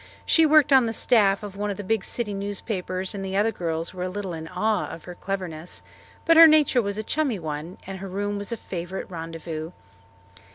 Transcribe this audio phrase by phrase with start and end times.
[0.25, 3.51] She worked on the staff of one of the big city newspapers and the other
[3.51, 5.83] girls were a little in awe of her cleverness,
[6.25, 9.73] but her nature was a "chummy" one and her room was a favourite rendezvous.